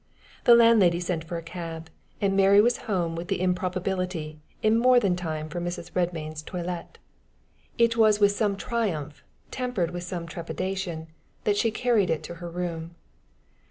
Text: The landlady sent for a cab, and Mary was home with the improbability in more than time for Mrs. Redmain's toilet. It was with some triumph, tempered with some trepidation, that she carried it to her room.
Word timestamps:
The 0.45 0.55
landlady 0.55 0.99
sent 0.99 1.23
for 1.23 1.37
a 1.37 1.43
cab, 1.43 1.91
and 2.19 2.35
Mary 2.35 2.59
was 2.59 2.77
home 2.89 3.15
with 3.15 3.27
the 3.27 3.39
improbability 3.39 4.39
in 4.63 4.79
more 4.79 4.99
than 4.99 5.15
time 5.15 5.47
for 5.47 5.61
Mrs. 5.61 5.91
Redmain's 5.91 6.41
toilet. 6.41 6.97
It 7.77 7.97
was 7.97 8.19
with 8.19 8.31
some 8.31 8.57
triumph, 8.57 9.23
tempered 9.51 9.91
with 9.91 10.01
some 10.01 10.27
trepidation, 10.27 11.05
that 11.43 11.55
she 11.55 11.69
carried 11.69 12.09
it 12.09 12.23
to 12.23 12.33
her 12.41 12.49
room. 12.49 12.95